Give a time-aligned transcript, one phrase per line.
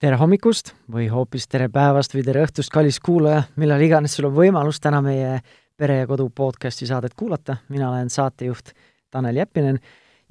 [0.00, 4.36] tere hommikust või hoopis tere päevast või tere õhtust, kallis kuulaja, millal iganes sul on
[4.38, 5.40] võimalus täna meie
[5.80, 8.72] Pere ja Kodu podcasti saadet kuulata, mina olen saatejuht
[9.12, 9.78] Tanel Jeppinen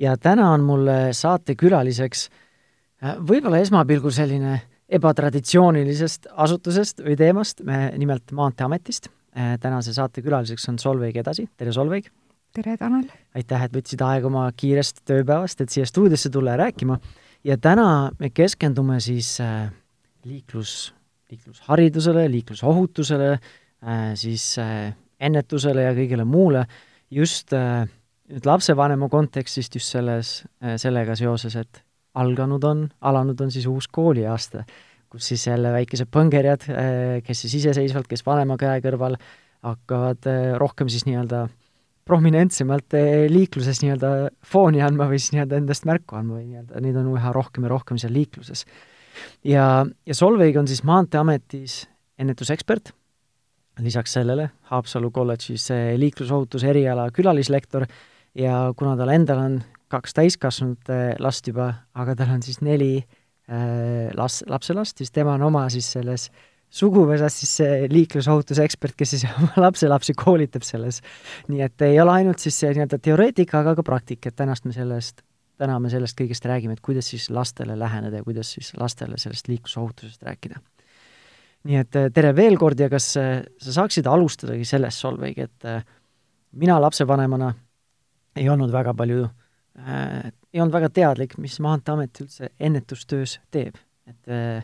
[0.02, 7.62] ja täna on mul saatekülaliseks äh, võib-olla esmapilgul selline ebatraditsioonilisest asutusest või teemast,
[7.98, 9.12] nimelt Maanteeametist.
[9.38, 12.10] Äh, tänase saate külaliseks on Solveig Edasi, tere Solveig!
[12.58, 13.06] tere, Tanel!
[13.38, 16.98] aitäh, et võtsid aega oma kiirest tööpäevast, et siia stuudiosse tulla ja rääkima
[17.44, 19.70] ja täna me keskendume siis äh,
[20.28, 20.94] liiklus,
[21.32, 26.66] liiklusharidusele, liiklusohutusele äh,, siis äh, ennetusele ja kõigele muule.
[27.12, 27.52] Just
[28.30, 30.44] nüüd lapsevanema kontekstist just selles
[30.78, 31.80] sellega seoses, et
[32.14, 34.62] alganud on, alanud on siis uus kooliaasta,
[35.10, 36.68] kus siis jälle väikesed põngerjad
[37.26, 39.18] kes siis iseseisvalt, kes vanema käe kõrval,
[39.66, 40.30] hakkavad
[40.62, 41.58] rohkem siis nii-öelda äh,
[42.10, 44.12] prominentsemalt eh, liikluses nii-öelda
[44.46, 47.74] fooni andma või siis nii-öelda endast märku andma või nii-öelda, neid on üha rohkem ja
[47.74, 48.66] rohkem seal liikluses.
[49.46, 51.84] ja, ja Solveig on siis Maanteeametis
[52.20, 52.94] ennetusekspert,
[53.80, 55.70] lisaks sellele Haapsalu kolledžis
[56.02, 57.86] liiklusohutuse eriala külalislektor
[58.36, 62.96] ja kuna tal endal on kaks täiskasvanud eh, last juba, aga tal on siis neli
[63.00, 68.96] äh, las-, lapselast, siis tema on oma siis selles äh, suguvõsas siis see liiklusohutuse ekspert,
[68.98, 71.02] kes siis oma lapselapsi koolitab selles.
[71.50, 74.74] nii et ei ole ainult siis see nii-öelda teoreetika, aga ka praktika, et tänast me
[74.76, 75.24] sellest,
[75.60, 79.50] täna me sellest kõigest räägime, et kuidas siis lastele läheneda ja kuidas siis lastele sellest
[79.52, 80.62] liiklusohutusest rääkida.
[81.70, 85.66] nii et eh, tere veel kord ja kas eh, sa saaksid alustadagi sellest, Solveig, et
[85.68, 85.82] eh,
[86.52, 87.54] mina lapsevanemana
[88.36, 93.76] ei olnud väga palju äh,, ei olnud väga teadlik, mis Maanteeamet üldse ennetustöös teeb,
[94.08, 94.64] et Äh,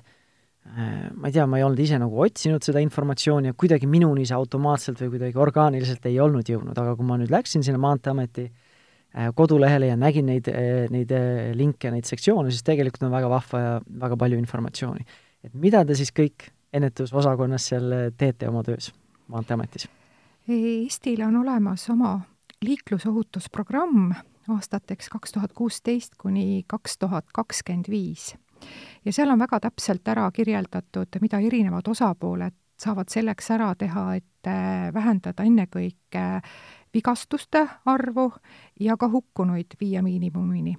[0.66, 4.36] ma ei tea, ma ei olnud ise nagu otsinud seda informatsiooni ja kuidagi minuni see
[4.36, 9.30] automaatselt või kuidagi orgaaniliselt ei olnud jõudnud, aga kui ma nüüd läksin sinna Maanteeameti äh,
[9.38, 11.14] kodulehele ja nägin neid, äh, neid
[11.56, 13.74] linke, neid sektsioone, siis tegelikult on väga vahva ja
[14.06, 15.06] väga palju informatsiooni.
[15.46, 18.92] et mida te siis kõik ennetusosakonnas seal teete oma töös
[19.32, 19.88] Maanteeametis?
[20.50, 22.20] Eestil on olemas oma
[22.66, 24.14] liiklusohutusprogramm
[24.54, 28.34] aastateks kaks tuhat kuusteist kuni kaks tuhat kakskümmend viis
[29.06, 34.48] ja seal on väga täpselt ära kirjeldatud, mida erinevad osapooled saavad selleks ära teha, et
[34.48, 36.26] äh, vähendada ennekõike
[36.96, 38.30] vigastuste arvu
[38.80, 40.76] ja ka hukkunuid viia miinimumini.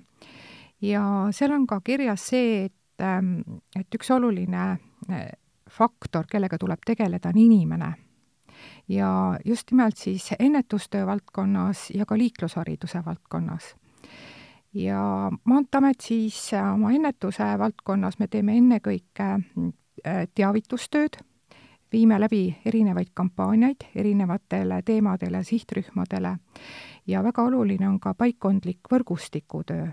[0.80, 3.40] ja seal on ka kirjas see, et, ähm,
[3.76, 4.64] et üks oluline
[5.10, 5.30] äh,
[5.70, 7.94] faktor, kellega tuleb tegeleda, on inimene.
[8.88, 13.74] ja just nimelt siis ennetustöö valdkonnas ja ka liiklushariduse valdkonnas
[14.74, 21.18] ja Maanteeamet siis äh, oma ennetuse valdkonnas me teeme ennekõike äh, teavitustööd,
[21.92, 26.36] viime läbi erinevaid kampaaniaid erinevatele teemadele, sihtrühmadele.
[27.06, 29.86] Ja väga oluline on ka paikkondlik võrgustikutöö.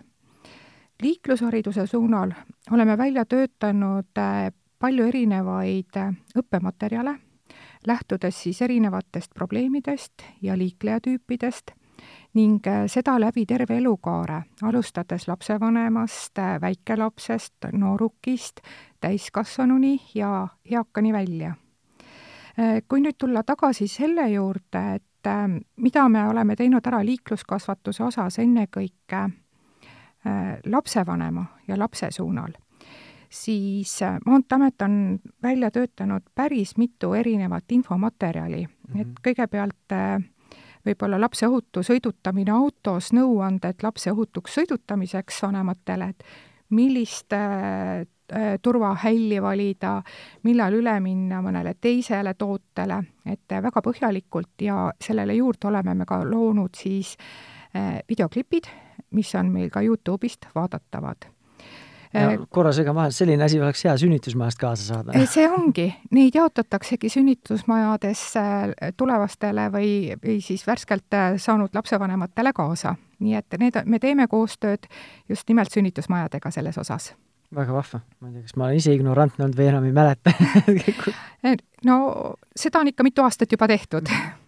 [1.01, 2.31] liiklushariduse suunal
[2.71, 5.95] oleme välja töötanud äh, palju erinevaid
[6.37, 7.19] õppematerjale,
[7.87, 11.71] lähtudes siis erinevatest probleemidest ja liiklejatüüpidest
[12.33, 18.61] ning äh, seda läbi terve elukaare, alustades lapsevanemast, äh, väikelapsest, noorukist,
[19.01, 21.53] täiskasvanuni ja eakani välja.
[22.59, 25.09] Äh, kui nüüd tulla tagasi selle juurde, et
[25.79, 29.21] mida me oleme teinud ära liikluskasvatuse osas ennekõike
[30.67, 32.51] lapsevanema ja lapse suunal,
[33.31, 33.93] siis
[34.25, 34.97] Maanteeamet on
[35.43, 39.01] välja töötanud päris mitu erinevat infomaterjali mm, -hmm.
[39.01, 39.95] et kõigepealt
[40.85, 46.23] võib-olla lapse ohutu sõidutamine autos, nõuanded lapse ohutuks sõidutamiseks vanematele, et
[46.73, 49.97] millist äh, äh, turvahälli valida,
[50.43, 56.23] millal üle minna mõnele teisele tootele, et väga põhjalikult ja sellele juurde oleme me ka
[56.27, 57.15] loonud siis
[57.75, 58.71] äh, videoklipid,
[59.13, 61.32] mis on meil ka Youtube'ist vaadatavad
[62.53, 65.15] korra segan vahele, selline asi oleks hea sünnitusmajast kaasa saada.
[65.17, 68.43] Äh, see ongi, neid jaotataksegi sünnitusmajadesse
[68.97, 69.89] tulevastele või,
[70.23, 72.95] või siis värskelt äh, saanud lapsevanematele kaasa.
[73.23, 74.87] nii et need, me teeme koostööd
[75.29, 77.13] just nimelt sünnitusmajadega selles osas.
[77.53, 80.33] Väga vahva, ma ei tea, kas ma olen ise ignorantne olnud või enam ei mäleta.
[81.83, 81.95] No
[82.55, 84.07] seda on ikka mitu aastat juba tehtud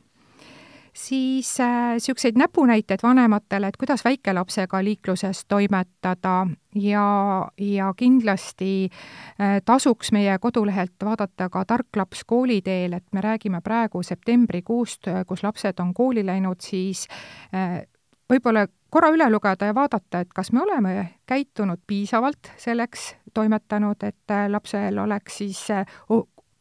[0.95, 1.57] siis
[1.93, 6.47] niisuguseid äh, näpunäiteid vanematele, et kuidas väikelapsega liikluses toimetada.
[6.75, 13.61] Ja, ja kindlasti äh, tasuks meie kodulehelt vaadata ka Tark laps kooliteel, et me räägime
[13.63, 17.07] praegu septembrikuust, kus lapsed on kooli läinud, siis
[17.55, 17.85] äh,
[18.29, 20.93] võib-olla korra üle lugeda ja vaadata, et kas me oleme
[21.27, 25.85] käitunud piisavalt selleks, toimetanud, et äh, lapsel oleks siis äh,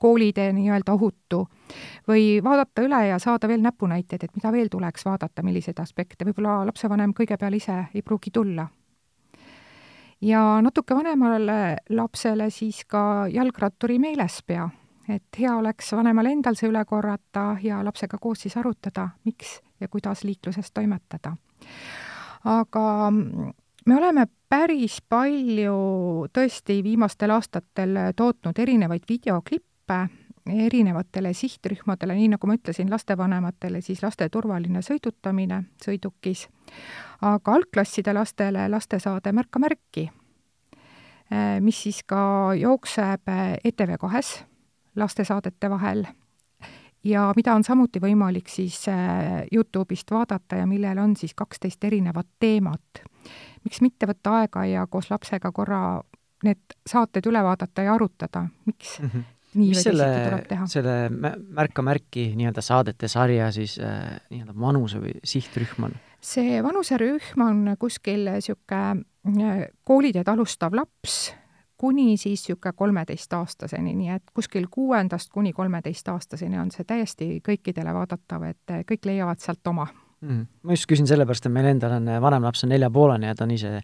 [0.04, 1.48] koolitee nii-öelda ohutu.
[2.08, 6.58] või vaadata üle ja saada veel näpunäiteid, et mida veel tuleks vaadata, milliseid aspekte, võib-olla
[6.68, 8.66] lapsevanem kõige peale ise ei pruugi tulla.
[10.20, 14.68] ja natuke vanemale lapsele siis ka jalgratturi meelespea,
[15.08, 19.88] et hea oleks vanemal endal see üle korrata ja lapsega koos siis arutada, miks ja
[19.88, 21.36] kuidas liikluses toimetada.
[22.44, 23.10] aga
[23.86, 25.76] me oleme päris palju
[26.32, 29.73] tõesti viimastel aastatel tootnud erinevaid videoklippe
[30.46, 36.48] erinevatele sihtrühmadele, nii nagu ma ütlesin, lastevanematele siis laste turvaline sõidutamine sõidukis,
[37.24, 40.10] aga algklasside lastele lastesaade Märka märki,
[41.64, 43.32] mis siis ka jookseb
[43.64, 44.36] ETV kahes
[44.96, 46.04] lastesaadete vahel.
[47.04, 48.78] Ja mida on samuti võimalik siis
[49.52, 53.02] Youtube'ist vaadata ja millel on siis kaksteist erinevat teemat.
[53.64, 56.00] Miks mitte võtta aega ja koos lapsega korra
[56.44, 59.00] need saated üle vaadata ja arutada, miks?
[59.00, 59.33] Mm -hmm.
[59.58, 60.08] Mis selle,
[60.70, 65.96] selle Märka märki nii-öelda saadete sarja siis äh, nii-öelda vanuse või sihtrühm on?
[66.24, 71.34] see vanuserühm on kuskil niisugune äh, kooliteed alustav laps,
[71.80, 78.48] kuni siis niisugune kolmeteistaastaseni, nii et kuskil kuuendast kuni kolmeteistaastaseni on see täiesti kõikidele vaadatav,
[78.50, 79.86] et kõik leiavad sealt oma.
[80.24, 80.46] Mm..
[80.62, 83.52] ma just küsin sellepärast, et meil endal on, vanem laps on neljapoolane ja ta on
[83.52, 83.80] ise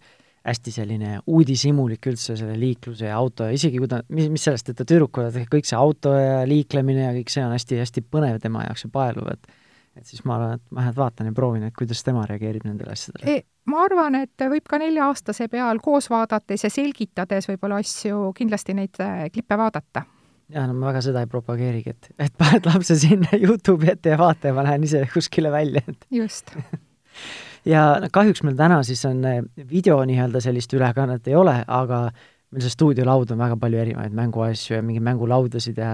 [0.47, 4.71] hästi selline uudishimulik üldse selle liikluse ja auto ja isegi kui ta, mis, mis sellest,
[4.73, 5.19] et ta tüdruk,
[5.53, 9.29] kõik see auto ja liiklemine ja kõik see on hästi-hästi põnev tema jaoks ja paeluv,
[9.35, 9.59] et
[9.99, 12.95] et siis ma arvan, et ma vähemalt vaatan ja proovin, et kuidas tema reageerib nendele
[12.95, 13.43] asjadele e,.
[13.69, 19.03] ma arvan, et võib ka nelja-aastase peal koos vaadates ja selgitades võib-olla asju, kindlasti neid
[19.03, 20.07] äh, klippe vaadata
[20.55, 24.19] jah, no ma väga seda ei propageerigi, et, et paned lapse sinna Youtube'i ette ja
[24.21, 26.55] vaata ja ma lähen ise kuskile välja, et just
[27.69, 29.41] ja kahjuks meil täna siis on eh,
[29.71, 32.07] video nii-öelda sellist ülekannet ei ole, aga
[32.51, 35.91] meil see stuudiolaud on väga palju erinevaid mänguasju ja mingeid mängulaudasid ja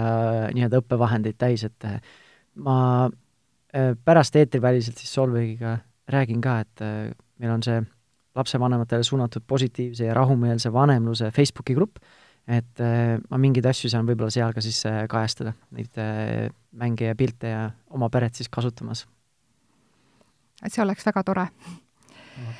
[0.55, 1.99] nii-öelda õppevahendeid täis, et eh,
[2.63, 2.77] ma
[3.73, 5.77] eh, pärast eetriväliselt siis Solveigiga
[6.07, 6.85] räägin ka, et
[7.37, 7.81] meil on see
[8.37, 11.99] lapsevanematele suunatud positiivse ja rahumeelse vanemluse Facebooki grupp
[12.47, 14.79] et ma mingeid asju saan võib-olla seal ka siis
[15.11, 15.99] kajastada, neid
[16.79, 19.03] mänge ja pilte ja oma peret siis kasutamas.
[20.63, 22.53] Et see oleks väga tore mm..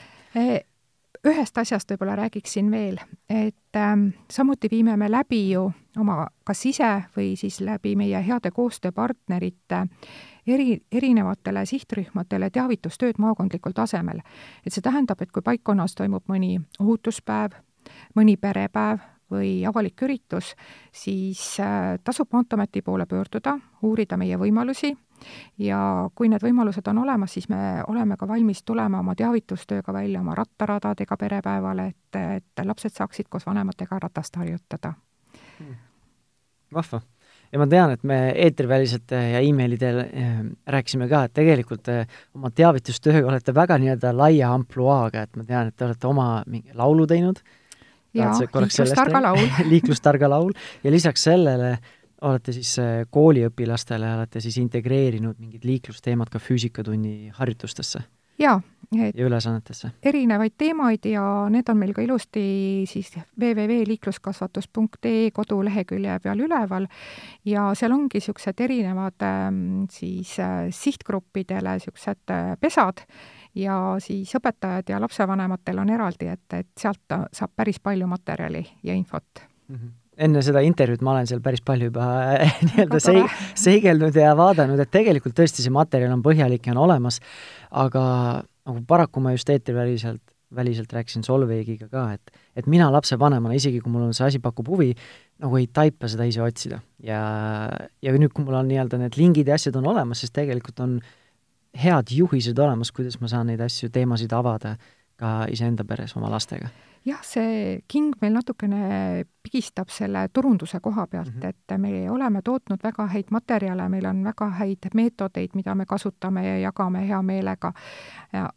[1.25, 2.99] Ühest asjast võib-olla räägiksin veel,
[3.29, 5.63] et ähm, samuti viime me läbi ju
[5.97, 9.79] oma kas ise või siis läbi meie heade koostööpartnerite
[10.47, 14.21] eri, erinevatele sihtrühmadele teavitustööd maakondlikul tasemel.
[14.65, 17.57] et see tähendab, et kui paikkonnas toimub mõni ohutuspäev,
[18.15, 19.01] mõni perepäev
[19.31, 20.53] või avalik üritus,
[20.91, 24.94] siis äh, tasub Maanteeameti poole pöörduda, uurida meie võimalusi
[25.61, 25.79] ja
[26.15, 30.35] kui need võimalused on olemas, siis me oleme ka valmis tulema oma teavitustööga välja oma
[30.37, 34.93] rattaradadega perepäevale, et, et lapsed saaksid koos vanematega ratast harjutada.
[35.57, 35.75] Hmm..
[36.73, 37.01] vahva.
[37.51, 42.17] ja ma tean, et me eetriväliselt ja emaili teel äh, rääkisime ka, et tegelikult äh,
[42.35, 46.75] oma teavitustööga olete väga nii-öelda laia ampluaaga, et ma tean, et te olete oma mingi
[46.75, 47.41] laulu teinud.
[48.17, 50.53] Jaa, liiklustarga laul liiklustarga laul
[50.83, 51.75] ja lisaks sellele
[52.21, 58.03] olete siis äh, kooliõpilastele, olete siis integreerinud mingid liiklusteemad ka füüsikatunni harjutustesse?
[58.39, 58.61] jaa.
[58.93, 59.91] ja ülesannetesse?
[60.03, 66.87] erinevaid teemaid ja need on meil ka ilusti siis www.liikluskasvatus.ee kodulehekülje peal üleval
[67.45, 73.03] ja seal ongi niisugused erinevad ähm, siis äh, sihtgruppidele niisugused äh, pesad
[73.57, 78.94] ja siis õpetajad ja lapsevanematel on eraldi, et, et sealt saab päris palju materjali ja
[78.94, 79.75] infot mm.
[79.75, 82.07] -hmm enne seda intervjuud ma olen seal päris palju juba
[82.68, 83.26] nii-öelda sei-,
[83.57, 87.21] seigelnud ja vaadanud, et tegelikult tõesti see materjal on põhjalik ja on olemas,
[87.69, 88.04] aga
[88.68, 90.24] nagu paraku ma just eetriväliselt,
[90.56, 94.69] väliselt rääkisin Solveigiga ka, et et mina lapsevanemana, isegi kui mul on see asi pakub
[94.71, 94.94] huvi,
[95.44, 96.81] nagu ei taipa seda ise otsida.
[97.04, 97.21] ja,
[98.02, 101.00] ja nüüd, kui mul on nii-öelda need lingid ja asjad on olemas, siis tegelikult on
[101.78, 104.78] head juhised olemas, kuidas ma saan neid asju, teemasid avada
[105.18, 106.71] ka iseenda peres oma lastega?
[107.07, 111.49] Jah, see king meil natukene pigistab selle turunduse koha pealt mm, -hmm.
[111.49, 116.45] et me oleme tootnud väga häid materjale, meil on väga häid meetodeid, mida me kasutame
[116.47, 117.73] ja jagame hea meelega,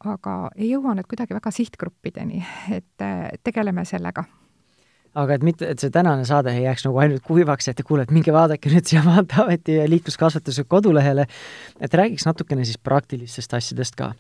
[0.04, 3.09] aga ei jõua need kuidagi väga sihtgruppideni, et
[3.45, 4.25] tegeleme sellega
[5.14, 8.14] aga et mitte, et see tänane saade ei jääks nagu ainult kuivaks, et kuule, et
[8.14, 11.26] minge vaadake nüüd siia Maanteeameti liikluskasvatuse kodulehele,
[11.80, 14.12] et räägiks natukene siis praktilistest asjadest ka.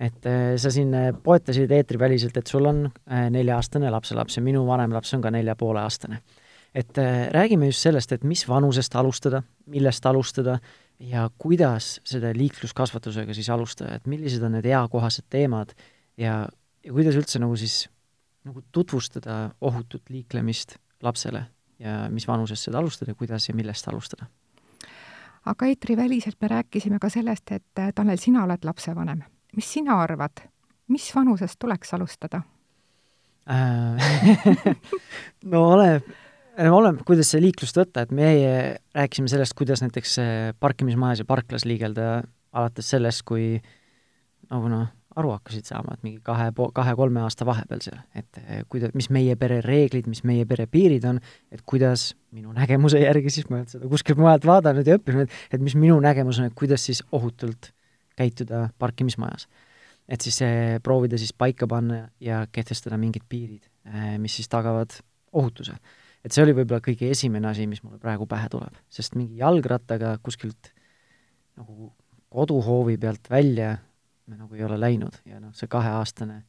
[0.00, 4.64] Et äh, sa siin äh, poetasid eetriväliselt, et sul on äh, nelja-aastane lapselaps ja minu
[4.66, 6.22] vanem laps on ka nelja poole aastane.
[6.74, 6.98] et
[7.30, 10.58] räägime just sellest, et mis vanusest alustada, millest alustada
[10.98, 15.70] ja kuidas selle liikluskasvatusega siis alustada, et millised on need eakohased teemad
[16.18, 16.48] ja,
[16.82, 17.84] ja kuidas üldse nagu siis
[18.44, 21.44] nagu tutvustada ohutut liiklemist lapsele
[21.78, 24.26] ja mis vanusest seda alustada, kuidas ja millest alustada?
[25.44, 29.22] aga eetriväliselt me rääkisime ka sellest, et Tanel, sina oled lapsevanem.
[29.56, 30.44] Mis sina arvad,
[30.92, 32.42] mis vanusest tuleks alustada?
[35.52, 36.06] no oleneb,
[36.64, 38.52] oleneb, kuidas see liiklust võtta, et meie
[38.96, 40.16] rääkisime sellest, kuidas näiteks
[40.60, 42.22] parkimismajas ja parklas liigelda,
[42.56, 43.58] alates sellest, kui
[44.48, 48.90] nagu noh, aru hakkasid saama, et mingi kahe, kahe-kolme aasta vahepeal seal, et eh, kuida-,
[48.98, 51.20] mis meie pere reeglid, mis meie pere piirid on,
[51.54, 55.62] et kuidas minu nägemuse järgi, siis ma olnud seda kuskilt mujalt vaadanud ja õppinud, et
[55.62, 57.70] mis minu nägemus on, et kuidas siis ohutult
[58.16, 59.48] käituda parkimismajas.
[60.08, 64.90] et siis eh, proovida siis paika panna ja kehtestada mingid piirid, eh, mis siis tagavad
[65.32, 65.74] ohutuse.
[66.24, 70.18] et see oli võib-olla kõige esimene asi, mis mulle praegu pähe tuleb, sest mingi jalgrattaga
[70.22, 70.72] kuskilt
[71.56, 71.92] nagu
[72.28, 73.76] koduhoovi pealt välja
[74.26, 76.42] me nagu ei ole läinud ja noh, see kaheaastane,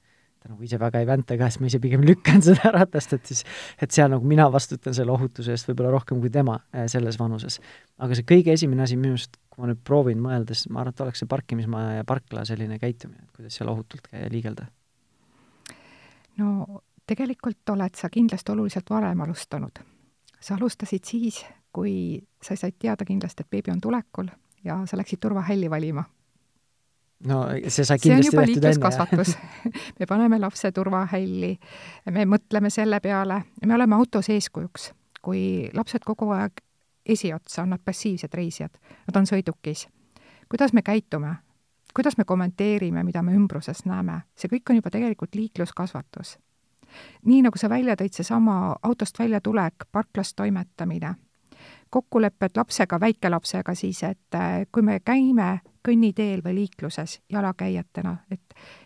[0.46, 3.32] ta nagu ise väga ei vänta ka, siis ma ise pigem lükkan seda ratast, et
[3.32, 3.42] siis,
[3.82, 7.58] et seal nagu mina vastutan selle ohutuse eest võib-olla rohkem kui tema äh, selles vanuses.
[7.98, 10.94] aga see kõige esimene asi minu arust, kui ma nüüd proovin mõelda, siis ma arvan,
[10.94, 14.68] et oleks see parkimismaja ja parkla selline käitumine, et kuidas seal ohutult käia, liigelda.
[16.38, 19.82] no tegelikult oled sa kindlasti oluliselt varem alustanud.
[20.40, 21.42] sa alustasid siis,
[21.74, 24.30] kui sa said teada kindlasti, et beebi on tulekul
[24.64, 26.06] ja sa läksid turvahälli valima
[27.26, 29.26] no see sai kindlasti tehtud enne.
[30.00, 31.52] me paneme lapse turvahälli,
[32.12, 34.92] me mõtleme selle peale, me oleme autos eeskujuks,
[35.22, 35.42] kui
[35.74, 36.62] lapsed kogu aeg
[37.06, 38.78] esiotsa on nad passiivsed reisijad,
[39.08, 39.88] nad on sõidukis.
[40.50, 41.36] kuidas me käitume,
[41.94, 46.38] kuidas me kommenteerime, mida me ümbruses näeme, see kõik on juba tegelikult liikluskasvatus.
[47.26, 51.16] nii nagu sa välja tõid, seesama autost väljatulek, parklas toimetamine
[51.90, 58.42] kokkulepped lapsega, väikelapsega siis, et äh, kui me käime kõnniteel või liikluses jalakäijatena, et,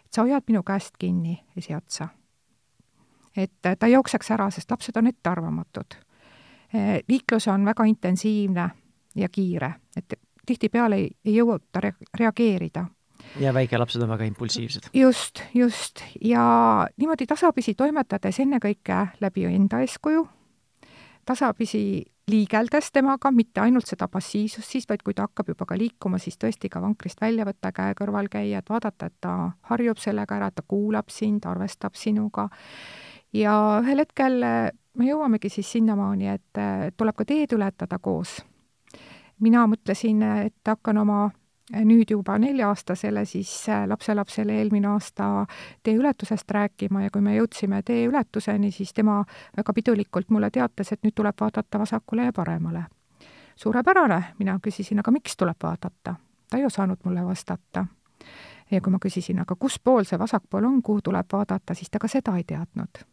[0.06, 2.10] et sa hoiad minu käest kinni esiotsa.
[3.38, 5.96] et ta jookseks ära, sest lapsed on ettearvamatud.
[6.75, 8.70] Äh, liiklus on väga intensiivne
[9.15, 10.13] ja kiire, et
[10.46, 12.86] tihtipeale ei, ei jõuta re reageerida
[13.39, 14.89] ja väikelapsed on väga impulsiivsed.
[14.94, 16.01] just, just.
[16.22, 20.27] ja niimoodi tasapisi toimetades ennekõike läbi enda eeskuju,
[21.25, 26.19] tasapisi liigeldes temaga, mitte ainult seda passiivsust siis, vaid kui ta hakkab juba ka liikuma,
[26.21, 29.33] siis tõesti ka vankrist välja võtta, käe kõrval käia, et vaadata, et ta
[29.71, 32.50] harjub sellega ära, ta kuulab sind, arvestab sinuga.
[33.33, 34.43] ja ühel hetkel
[34.98, 36.62] me jõuamegi siis sinnamaani, et
[36.98, 38.39] tuleb ka teed ületada koos.
[39.39, 41.29] mina mõtlesin, et hakkan oma
[41.69, 45.45] nüüd juba nelja-aastasele siis äh, lapselapsele eelmine aasta
[45.83, 49.23] teeületusest rääkima ja kui me jõudsime teeületuseni, siis tema
[49.57, 52.83] väga pidulikult mulle teatas, et nüüd tuleb vaadata vasakule ja paremale.
[53.55, 56.15] suurepärane, mina küsisin, aga miks tuleb vaadata?
[56.49, 57.85] ta ei osanud mulle vastata.
[58.71, 61.99] ja kui ma küsisin, aga kus pool see vasakpool on, kuhu tuleb vaadata, siis ta
[61.99, 63.03] ka seda ei teadnud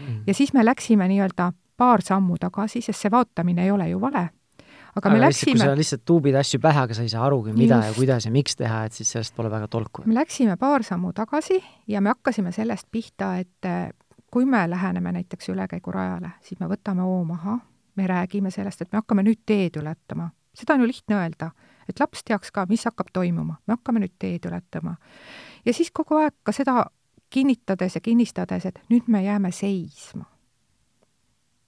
[0.00, 0.22] mm..
[0.26, 4.28] ja siis me läksime nii-öelda paar sammu tagasi, sest see vaatamine ei ole ju vale
[4.96, 7.80] aga me läksime kui sa lihtsalt tuubid asju pähe, aga sa ei saa arugi, mida
[7.80, 7.88] Just.
[7.88, 10.04] ja kuidas ja miks teha, et siis sellest pole väga tolku.
[10.06, 13.90] me läksime paar sammu tagasi ja me hakkasime sellest pihta, et eh,
[14.30, 17.58] kui me läheneme näiteks ülekäigurajale, siis me võtame hoo maha,
[17.94, 20.30] me räägime sellest, et me hakkame nüüd teed ületama.
[20.54, 21.50] seda on ju lihtne öelda,
[21.88, 24.96] et laps teaks ka, mis hakkab toimuma, me hakkame nüüd teed ületama.
[25.64, 26.86] ja siis kogu aeg ka seda
[27.30, 30.33] kinnitades ja kinnistades, et nüüd me jääme seisma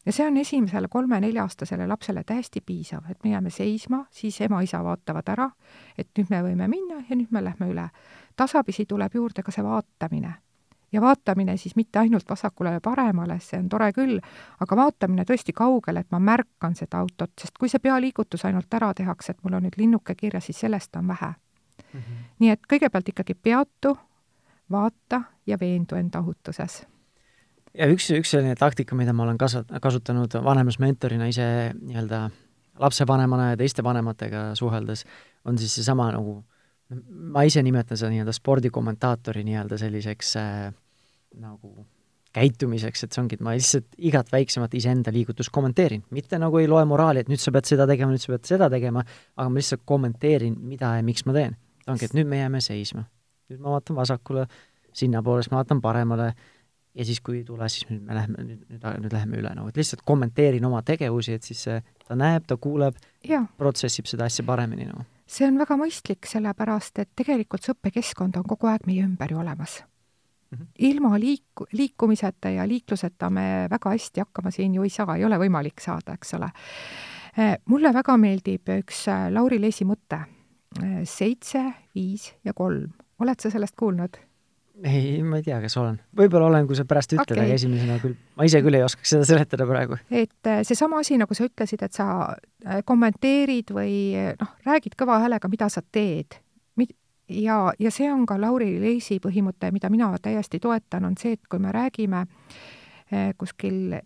[0.06, 5.28] ja see on esimesele kolme-nelja-aastasele lapsele täiesti piisav, et me jääme seisma, siis ema-isa vaatavad
[5.28, 5.50] ära,
[5.98, 7.88] et nüüd me võime minna ja nüüd me lähme üle.
[8.36, 10.34] tasapisi tuleb juurde ka see vaatamine.
[10.92, 14.20] ja vaatamine siis mitte ainult vasakule ja paremale, see on tore küll,
[14.60, 18.94] aga vaatamine tõesti kaugele, et ma märkan seda autot, sest kui see pealiigutus ainult ära
[18.94, 21.34] tehakse, et mul on nüüd linnuke kirjas, siis sellest on vähe
[21.92, 22.00] mm.
[22.00, 22.24] -hmm.
[22.38, 23.98] nii et kõigepealt ikkagi peatu,
[24.70, 26.86] vaata ja veendu enda ohutuses
[27.76, 31.46] ja üks, üks selline taktika, mida ma olen kasvat-, kasutanud vanemas mentorina ise
[31.78, 32.26] nii-öelda
[32.82, 35.04] lapsevanemana ja teiste vanematega suheldes,
[35.48, 36.38] on siis seesama nagu,
[37.32, 40.72] ma ise nimetan seda nii-öelda spordikommentaatori nii-öelda selliseks äh,
[41.40, 41.86] nagu
[42.36, 46.68] käitumiseks, et see ongi, et ma lihtsalt igat väiksemat iseenda liigutust kommenteerin, mitte nagu ei
[46.68, 49.04] loe moraali, et nüüd sa pead seda tegema, nüüd sa pead seda tegema,
[49.36, 51.56] aga ma lihtsalt kommenteerin, mida ja miks ma teen.
[51.86, 53.06] ongi, et nüüd me jääme seisma.
[53.48, 54.44] nüüd ma vaatan vasakule,
[54.92, 56.32] sinnapoole, siis ma vaatan paremale
[56.96, 60.04] ja siis, kui ei tule, siis me läheme, nüüd, nüüd, läheme üle, nagu et lihtsalt
[60.06, 62.96] kommenteerin oma tegevusi, et siis ta näeb, ta kuuleb,
[63.58, 65.04] protsessib seda asja paremini nagu.
[65.26, 69.40] see on väga mõistlik, sellepärast et tegelikult see õppekeskkond on kogu aeg meie ümber ju
[69.42, 69.80] olemas
[70.50, 70.58] mm.
[70.58, 70.66] -hmm.
[70.78, 75.38] ilma liik-, liikumiseta ja liikluseta me väga hästi hakkama siin ju ei saa, ei ole
[75.38, 76.50] võimalik saada, eks ole.
[77.38, 80.22] Eh, mulle väga meeldib üks eh, Lauri Leesi mõte,
[80.82, 82.92] eh, seitse, viis ja kolm.
[83.18, 84.16] oled sa sellest kuulnud?
[84.84, 85.98] Ei, ma ei tea, kas olen.
[86.16, 89.14] võib-olla olen, kui sa pärast ütled okay., aga esimesena küll, ma ise küll ei oskaks
[89.14, 89.98] seda seletada praegu.
[90.10, 93.94] et äh, seesama asi, nagu sa ütlesid, et sa äh, kommenteerid või
[94.40, 96.38] noh, räägid kõva häälega, mida sa teed.
[97.28, 101.48] ja, ja see on ka Lauri Leisi põhimõte, mida mina täiesti toetan, on see, et
[101.50, 102.26] kui me räägime
[103.10, 103.98] eh, kuskil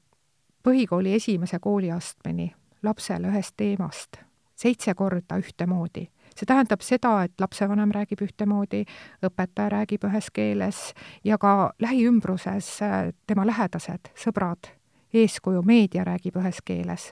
[0.65, 4.23] põhikooli esimese kooliastmeni lapsele ühest teemast
[4.61, 8.84] seitse korda ühtemoodi, see tähendab seda, et lapsevanem räägib ühtemoodi,
[9.26, 10.82] õpetaja räägib ühes keeles
[11.25, 14.72] ja ka lähiümbruses eh, tema lähedased, sõbrad,
[15.14, 17.10] eeskuju, meedia räägib ühes keeles,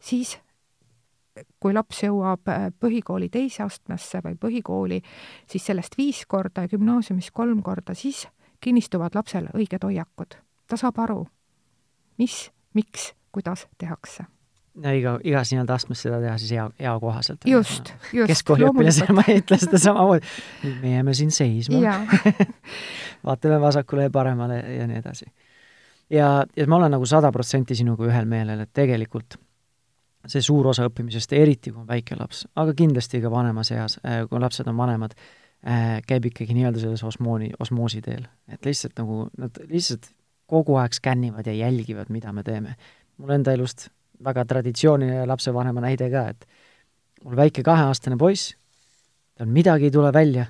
[0.00, 0.38] siis
[1.60, 5.00] kui laps jõuab äh, põhikooli teise astmesse või põhikooli,
[5.50, 8.26] siis sellest viis korda ja gümnaasiumis kolm korda, siis
[8.60, 10.38] kinnistuvad lapsel õiged hoiakud.
[10.66, 11.26] ta saab aru,
[12.18, 14.24] mis, miks, kuidas tehakse
[14.74, 17.46] no iga, igas nii-öelda astmes seda teha siis ea, eakohaselt.
[17.48, 18.28] just, just.
[18.30, 20.26] keskkooliõpilasena ma ei ütle seda samamoodi.
[20.64, 21.94] nüüd me jääme siin seisma
[23.26, 25.30] vaatame vasakule ja paremale ja nii edasi.
[26.10, 29.38] ja, ja ma olen nagu sada protsenti sinuga ühel meelel, et tegelikult
[30.30, 34.22] see suur osa õppimisest, eriti kui on väike laps, aga kindlasti ka vanemas eas, äh,
[34.28, 35.12] kui lapsed on vanemad,
[35.68, 38.26] äh, käib ikkagi nii-öelda selles osmooni, osmoosi teel.
[38.48, 40.10] et lihtsalt nagu nad lihtsalt
[40.50, 42.76] kogu aeg skännivad ja jälgivad, mida me teeme.
[43.18, 43.88] mul enda elust
[44.24, 46.46] väga traditsiooniline lapsevanema näide ka, et
[47.24, 48.54] mul väike kaheaastane poiss,
[49.38, 50.46] tal midagi ei tule välja,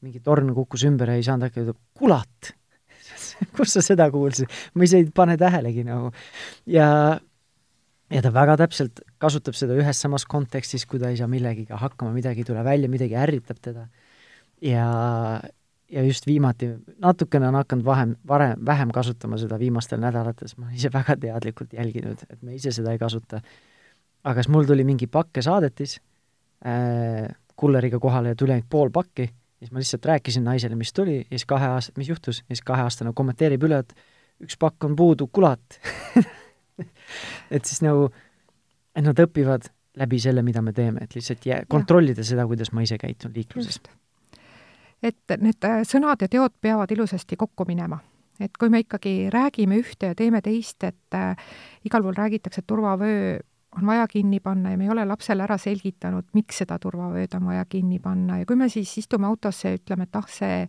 [0.00, 2.52] mingi torn kukkus ümber ja ei saanud äkki, ütleb kulat
[3.56, 4.50] kus sa seda kuulsid?
[4.74, 6.12] ma ise ei pane tähelegi nagu.
[6.66, 6.88] ja
[8.08, 12.14] ja ta väga täpselt kasutab seda ühes samas kontekstis, kui ta ei saa millegiga hakkama,
[12.16, 13.88] midagi ei tule välja, midagi ärritab teda.
[14.64, 14.88] ja,
[15.92, 16.68] ja just viimati,
[17.00, 21.72] natukene on hakanud vahem, varem, vähem kasutama seda viimastel nädalates, ma olen ise väga teadlikult
[21.72, 23.40] jälginud, et me ise seda ei kasuta.
[24.24, 26.00] aga siis mul tuli mingi pakkesaadetis
[26.66, 31.18] äh, kulleriga kohale ja tuli ainult pool pakki, siis ma lihtsalt rääkisin naisele, mis tuli,
[31.18, 33.94] ja siis kahe aast-, mis juhtus, ja siis kaheaastane kommenteerib üle, et
[34.44, 35.80] üks pakk on puudu, kulat
[37.54, 38.10] et siis nagu,
[38.94, 42.84] et nad õpivad läbi selle, mida me teeme, et lihtsalt jää, kontrollida seda, kuidas ma
[42.84, 43.80] ise käitun liikluses.
[45.02, 47.98] Et need äh, sõnad ja teod peavad ilusasti kokku minema.
[48.40, 51.36] et kui me ikkagi räägime ühte ja teeme teist, et äh,
[51.84, 53.38] igal pool räägitakse, et turvavöö
[53.76, 57.44] on vaja kinni panna ja me ei ole lapsele ära selgitanud, miks seda turvavööd on
[57.50, 60.62] vaja kinni panna ja kui me siis istume autosse ja ütleme, et ah, see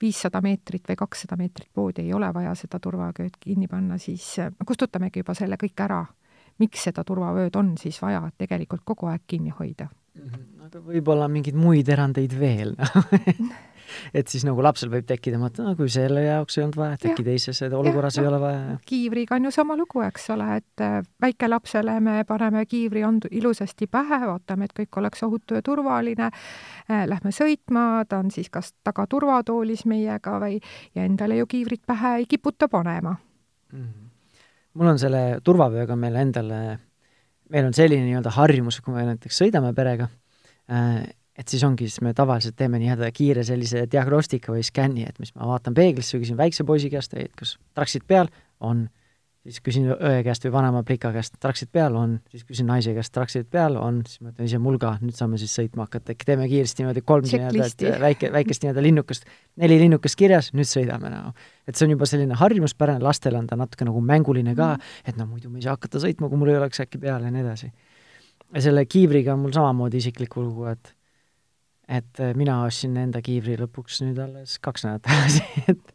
[0.00, 4.66] viissada meetrit või kakssada meetrit poodi ei ole vaja seda turvavööd kinni panna, siis me
[4.66, 6.04] kustutamegi juba selle kõik ära.
[6.58, 9.88] miks seda turvavööd on siis vaja tegelikult kogu aeg kinni hoida?
[10.16, 10.64] Mhm.
[10.64, 12.74] aga võib-olla mingeid muid erandeid veel
[14.14, 17.06] et siis nagu lapsel võib tekkida mõte, no kui selle jaoks ei olnud vaja, et
[17.10, 18.78] äkki teises olukorras ja, ei ole vaja.
[18.86, 23.88] kiivriga on ju sama lugu, eks ole, et äh, väikelapsele me paneme kiivri on ilusasti
[23.90, 26.30] pähe, vaatame, et kõik oleks ohutu ja turvaline,
[26.90, 30.60] äh, lähme sõitma, ta on siis kas taga turvatoolis meiega või,
[30.94, 33.16] ja endale ju kiivrit pähe ei kiputa panema
[33.72, 33.82] mm.
[33.82, 34.10] -hmm.
[34.74, 36.78] mul on selle turvavööga meil endale,
[37.50, 40.08] meil on selline nii-öelda harjumus, kui me näiteks sõidame perega
[40.70, 41.06] äh,,
[41.38, 45.34] et siis ongi, siis me tavaliselt teeme nii-öelda kiire sellise diagnostika või skänni, et mis
[45.36, 48.30] ma vaatan peeglisse, küsin väikse poisi käest, et kas traksid peal,
[48.64, 48.86] on,
[49.46, 53.12] siis küsin õe käest või vanema plika käest, traksid peal, on, siis küsin naise käest,
[53.14, 56.48] traksid peal, on, siis ma ütlen ise mul ka, nüüd saame siis sõitma hakata, teeme
[56.50, 59.30] kiiresti niimoodi kolm nii-öelda, et väike, väikest nii-öelda linnukest,
[59.62, 61.34] neli linnukest kirjas, nüüd sõidame nagu.
[61.66, 65.20] et see on juba selline harjumuspärane, lastel on ta natuke nagu mänguline ka mm., et
[65.20, 67.44] no muidu me ei saa hakata sõitma, kui mul ei oleks äkki peal ja nii
[67.44, 67.72] edasi.
[68.54, 70.95] ja selle kiivriga on mul samamoodi isiklik lugu, et
[71.88, 75.94] et äh, mina ostsin enda kiivri lõpuks nüüd alles kaks nädalat tagasi et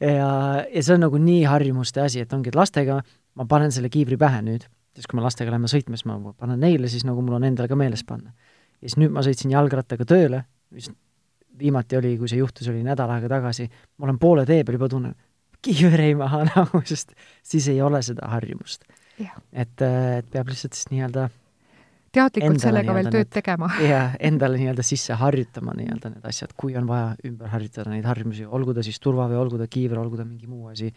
[0.00, 0.30] ja,
[0.64, 3.00] ja see on nagu nii harjumuste asi, et ongi, et lastega
[3.36, 6.60] ma panen selle kiivri pähe nüüd, siis kui me lastega lähme sõitma, siis ma panen
[6.62, 8.32] neile siis nagu mul on endal ka meeles panna.
[8.80, 10.88] ja siis nüüd ma sõitsin jalgrattaga tööle, mis
[11.58, 14.88] viimati oli, kui see juhtus, oli nädal aega tagasi, ma olen poole tee peal juba
[14.92, 15.16] tunnen,
[15.64, 18.88] kiiver jäi maha nagu, sest siis ei ole seda harjumust.
[19.52, 21.30] et, äh, et peab lihtsalt siis nii-öelda
[22.16, 23.70] teadlikult sellega veel tööd need, tegema.
[23.92, 28.48] jaa, endale nii-öelda sisse harjutama nii-öelda need asjad, kui on vaja ümber harjutada neid harjumusi,
[28.58, 30.90] olgu ta siis turvavöö, olgu ta kiiver, olgu ta mingi muu asi,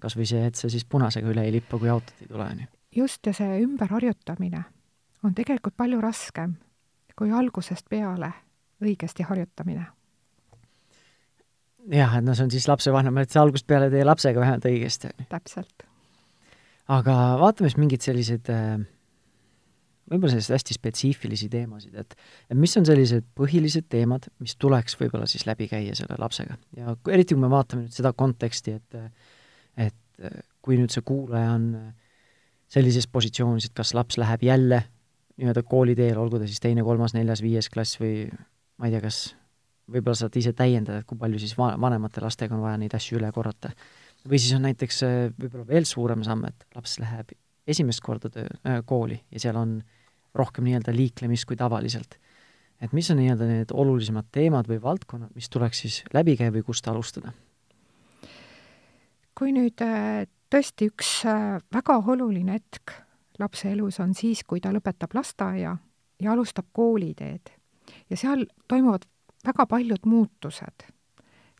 [0.00, 2.64] kas või see, et sa siis punasega üle ei lippa, kui autot ei tule, on
[2.64, 2.72] ju.
[3.02, 4.64] just, ja see ümberharjutamine
[5.26, 6.56] on tegelikult palju raskem
[7.20, 8.30] kui algusest peale
[8.80, 9.84] õigesti harjutamine.
[11.92, 15.12] jah, et no see on siis lapsevanemal, et sa algusest peale tee lapsega vähemalt õigesti.
[15.28, 15.84] täpselt.
[16.88, 18.80] aga vaatame siis mingeid selliseid äh,
[20.10, 22.14] võib-olla selliseid hästi spetsiifilisi teemasid, et
[22.50, 26.94] et mis on sellised põhilised teemad, mis tuleks võib-olla siis läbi käia selle lapsega ja
[27.14, 29.00] eriti, kui me vaatame nüüd seda konteksti, et
[29.88, 31.68] et kui nüüd see kuulaja on
[32.70, 34.82] sellises positsioonis, et kas laps läheb jälle
[35.40, 38.26] nii-öelda kooliteel, olgu ta siis teine, kolmas, neljas, viies klass või
[38.78, 39.20] ma ei tea, kas
[39.90, 43.18] võib-olla saad ise täiendada, et kui palju siis va-, vanemate lastega on vaja neid asju
[43.18, 43.72] üle korrata.
[44.28, 45.00] või siis on näiteks
[45.38, 47.32] võib-olla veel suurem samm, et laps läheb
[47.66, 49.99] esimest korda töö kooli ja seal on äh,
[50.34, 52.18] rohkem nii-öelda liiklemist kui tavaliselt.
[52.80, 56.64] et mis on nii-öelda need olulisemad teemad või valdkonnad, mis tuleks siis läbi käia või
[56.66, 57.32] kust alustada?
[59.34, 62.92] kui nüüd äh, tõesti üks äh, väga oluline hetk
[63.40, 65.76] lapse elus on siis, kui ta lõpetab lasteaia
[66.20, 67.50] ja alustab kooliteed.
[68.10, 69.06] ja seal toimuvad
[69.46, 70.84] väga paljud muutused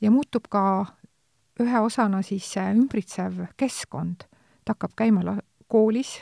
[0.01, 0.87] ja muutub ka
[1.61, 4.25] ühe osana siis ümbritsev keskkond.
[4.65, 6.21] ta hakkab käima koolis,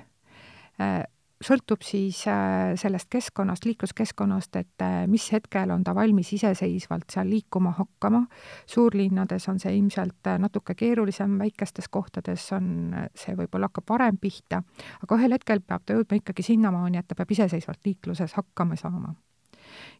[0.81, 1.05] äh,
[1.45, 7.31] sõltub siis äh, sellest keskkonnast, liikluskeskkonnast, et äh, mis hetkel on ta valmis iseseisvalt seal
[7.31, 8.25] liikuma hakkama.
[8.67, 14.63] suurlinnades on see ilmselt äh, natuke keerulisem, väikestes kohtades on see võib-olla hakkab varem pihta,
[15.03, 19.15] aga ühel hetkel peab ta jõudma ikkagi sinnamaani, et ta peab iseseisvalt liikluses hakkama saama.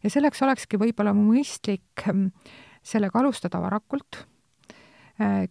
[0.03, 2.31] ja selleks olekski võib-olla mõistlik mm,
[2.83, 4.25] sellega alustada varakult,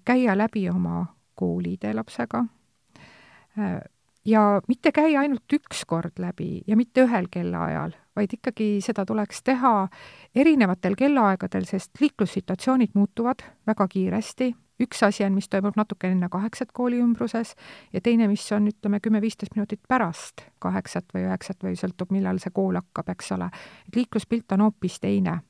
[0.05, 1.03] käia läbi oma
[1.37, 2.40] koolitee lapsega
[4.28, 9.42] ja mitte käia ainult üks kord läbi ja mitte ühel kellaajal, vaid ikkagi seda tuleks
[9.46, 9.88] teha
[10.36, 14.50] erinevatel kellaaegadel, sest liiklussituatsioonid muutuvad väga kiiresti,
[14.84, 17.54] üks asi on, mis toimub natuke enne kaheksat kooli ümbruses
[17.92, 22.54] ja teine, mis on, ütleme, kümme-viisteist minutit pärast kaheksat või üheksat või sõltub, millal see
[22.54, 23.50] kool hakkab, eks ole.
[23.88, 25.40] et liikluspilt on hoopis teine.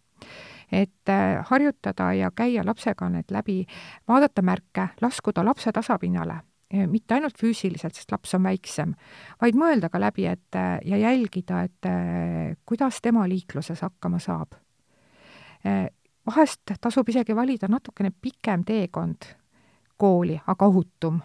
[0.73, 3.63] Et äh, harjutada ja käia lapsega need läbi,
[4.09, 8.93] vaadata märke, laskuda lapse tasapinnale mitte ainult füüsiliselt, sest laps on väiksem,
[9.41, 11.89] vaid mõelda ka läbi, et ja jälgida, et
[12.69, 14.53] kuidas tema liikluses hakkama saab.
[16.29, 19.33] vahest tasub isegi valida natukene pikem teekond
[19.97, 21.21] kooli, aga ohutum.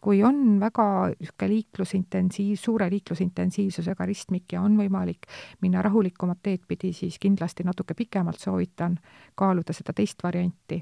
[0.00, 5.26] kui on väga niisugune liiklusintensiiv, suure liiklusintensiivsusega ristmik ja on võimalik
[5.60, 8.94] minna rahulikumat teed pidi, siis kindlasti natuke pikemalt soovitan
[9.34, 10.78] kaaluda seda teist varianti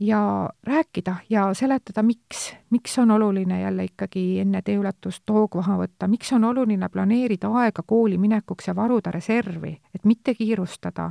[0.00, 6.08] ja rääkida ja seletada, miks, miks on oluline jälle ikkagi enne teeületust hoog maha võtta,
[6.08, 11.10] miks on oluline planeerida aega kooli minekuks ja varuda reservi, et mitte kiirustada.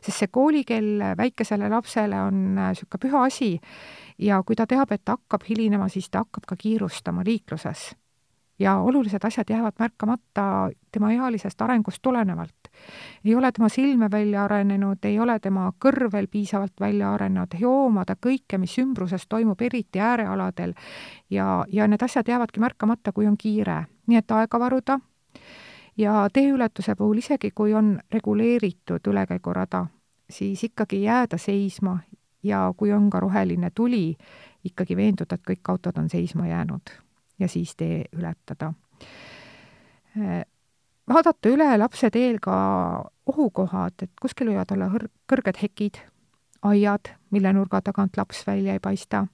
[0.00, 3.60] sest see koolikell väikesele lapsele on niisugune äh, püha asi
[4.18, 7.94] ja kui ta teab, et ta hakkab hilinema, siis ta hakkab ka kiirustama liikluses
[8.60, 12.54] ja olulised asjad jäävad märkamata tema ealisest arengust tulenevalt.
[13.24, 17.62] ei ole tema silme välja arenenud, ei ole tema kõrv veel piisavalt välja arenenud, ei
[17.62, 20.74] hoomada kõike, mis ümbruses toimub, eriti äärealadel,
[21.30, 23.84] ja, ja need asjad jäävadki märkamata, kui on kiire.
[24.06, 24.98] nii et aega varuda
[25.96, 29.86] ja teeületuse puhul, isegi kui on reguleeritud ülekäigurada,
[30.30, 31.98] siis ikkagi jääda seisma
[32.42, 34.16] ja kui on ka roheline tuli,
[34.64, 37.09] ikkagi veenduda, et kõik autod on seisma jäänud
[37.40, 38.72] ja siis tee ületada.
[41.08, 42.54] vaadata üle lapse teel ka
[43.26, 44.90] ohukohad, et kuskil võivad olla
[45.30, 46.00] kõrged hekid,
[46.66, 49.26] aiad, mille nurga tagant laps välja ei paista.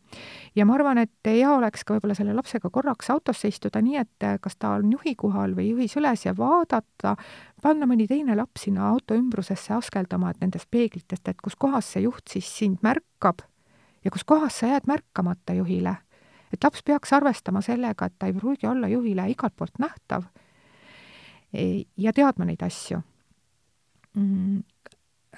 [0.55, 4.29] ja ma arvan, et hea oleks ka võib-olla selle lapsega korraks autosse istuda nii, et
[4.41, 7.17] kas ta on juhi kohal või juhis üles ja vaadata,
[7.63, 12.07] panna mõni teine laps sinna auto ümbrusesse askeldama, et nendest peeglitest, et kus kohas see
[12.07, 13.43] juht siis sind märkab
[14.05, 15.97] ja kus kohas sa jääd märkamata juhile
[16.53, 20.25] et laps peaks arvestama sellega, et ta ei pruugi olla juhile igalt poolt nähtav
[21.53, 23.01] e, ja teadma neid asju.
[24.17, 24.63] Mm,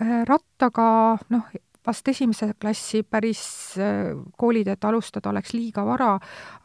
[0.00, 1.48] äh, rattaga, noh,
[1.88, 3.42] vast esimese klassi päris
[3.80, 6.14] äh, kooliteed alustada oleks liiga vara,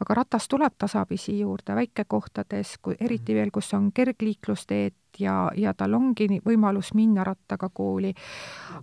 [0.00, 5.94] aga ratas tuleb tasapisi juurde väikekohtades, kui eriti veel, kus on kergliiklusteed ja, ja tal
[5.96, 8.12] ongi võimalus minna rattaga kooli.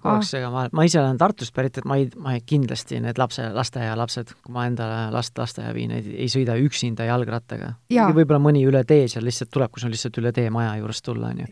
[0.01, 3.19] korraks segama vahele, ma ise olen Tartust pärit, et ma ei, ma ei, kindlasti need
[3.21, 7.75] lapse, lasteaialapsed, kui ma enda last lasteaia viin, ei, sõida üksinda jalgrattaga.
[7.91, 11.34] võib-olla mõni üle tee seal lihtsalt tuleb, kus on lihtsalt üle tee maja juurest tulla,
[11.34, 11.51] on ju.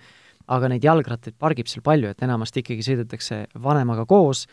[0.50, 4.48] aga neid jalgrattaid pargib seal palju, et enamasti ikkagi sõidetakse vanemaga koos,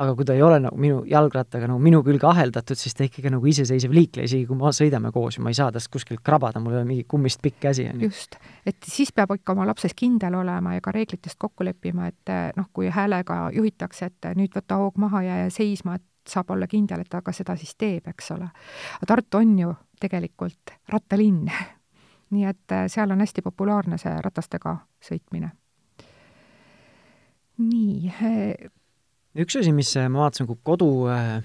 [0.00, 3.32] aga kui ta ei ole nagu minu jalgrattaga nagu minu külge aheldatud, siis ta ikkagi
[3.32, 6.76] nagu iseseisev liikleja, isegi kui me sõidame koos ma ei saa tast kuskilt krabada, mul
[6.76, 8.08] ei ole mingi kummist pikk käsi, on ju.
[8.08, 12.34] just, et siis peab ikka oma lapses kindel olema ja ka reeglitest kokku leppima, et
[12.56, 16.68] noh, kui häälega juhitakse, et nüüd võta hoog maha ja jää seisma, et saab olla
[16.70, 18.48] kindel, et ta ka seda siis teeb, eks ole.
[19.00, 21.48] aga Tartu on ju tegelikult rattalinn
[22.34, 25.50] nii et seal on hästi populaarne see ratastega sõitmine.
[27.60, 28.12] nii,
[29.38, 31.40] üks asi, mis äh, ma vaatasin, kui kodu, äh,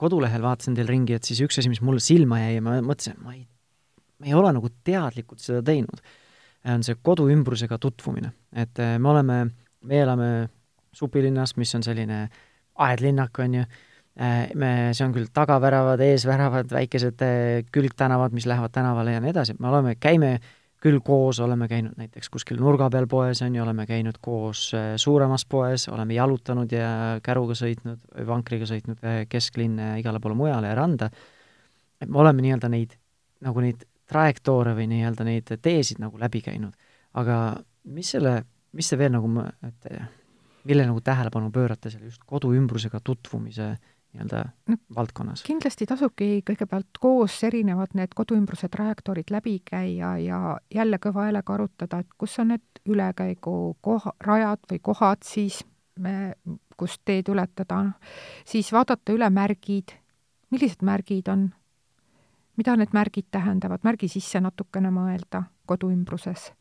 [0.00, 3.18] kodulehel vaatasin teil ringi, et siis üks asi, mis mulle silma jäi ja ma mõtlesin,
[3.22, 3.44] ma ei,
[4.18, 6.02] ma ei ole nagu teadlikult seda teinud,
[6.74, 8.32] on see kodu ümbrusega tutvumine.
[8.52, 9.40] et äh, me oleme,
[9.84, 10.30] me elame
[10.94, 12.26] supilinnas, mis on selline
[12.84, 13.64] aedlinnak, on ju,
[14.14, 17.22] me, see on küll tagaväravad, eesväravad, väikesed
[17.74, 20.52] külgtänavad, mis lähevad tänavale ja nii edasi, me oleme, käime äh,
[20.84, 24.92] küll koos oleme käinud näiteks kuskil nurga peal poes, on ju, oleme käinud koos äh,
[25.00, 26.90] suuremas poes, oleme jalutanud ja
[27.24, 31.08] käruga sõitnud, vankriga sõitnud äh, kesklinna ja igale poole mujale ja randa,
[32.00, 32.98] et me oleme nii-öelda neid,
[33.44, 36.74] nagu neid trajektoore või nii-öelda neid teesid nagu läbi käinud.
[37.14, 37.38] aga
[37.84, 38.42] mis selle
[38.74, 39.30] mis te veel nagu,
[39.66, 39.88] et
[40.68, 43.74] mille nagu tähelepanu pöörate selle just kodu ümbrusega tutvumise
[44.14, 45.42] nii-öelda no, valdkonnas?
[45.46, 50.40] kindlasti tasubki kõigepealt koos erinevad need koduümbruse trajektoorid läbi käia ja
[50.74, 55.62] jälle kõva häälega arutada, et kus on need ülekäigu koha, rajad või kohad siis,
[55.98, 56.34] me,
[56.76, 57.84] kust teed ületada,
[58.46, 59.96] siis vaadata üle märgid,
[60.50, 61.48] millised märgid on,
[62.56, 66.52] mida need märgid tähendavad, märgi sisse natukene mõelda kodu ümbruses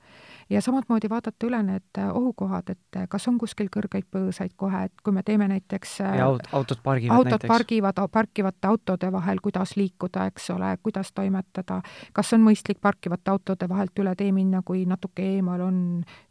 [0.50, 4.86] ja samamoodi vaadata üle need äh, ohukohad, et äh, kas on kuskil kõrgeid põõsaid kohe,
[4.88, 7.52] et kui me teeme näiteks äh, ja aut-, autod pargivad autod näiteks.
[7.54, 11.82] pargivad parkivate autode vahel, kuidas liikuda, eks ole, kuidas toimetada,
[12.14, 15.80] kas on mõistlik parkivate autode vahelt üle tee minna, kui natuke eemal on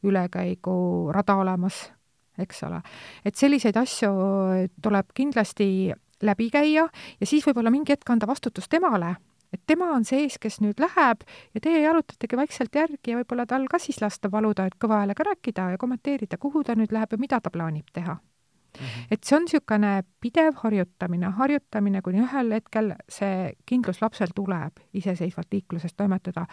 [0.05, 1.85] ülekäigurada olemas,
[2.39, 2.81] eks ole.
[3.25, 4.13] et selliseid asju
[4.83, 6.87] tuleb kindlasti läbi käia
[7.21, 9.17] ja siis võib-olla mingi hetk anda vastutus temale
[9.53, 13.47] et tema on see ees, kes nüüd läheb ja teie jalutategi vaikselt järgi ja võib-olla
[13.47, 17.13] tal ka siis lasta paluda, et kõva häälega rääkida ja kommenteerida, kuhu ta nüüd läheb
[17.13, 18.19] ja mida ta plaanib teha.
[19.11, 25.53] Et see on niisugune pidev harjutamine, harjutamine, kuni ühel hetkel see kindlus lapsel tuleb iseseisvalt
[25.53, 26.47] liikluses toimetada.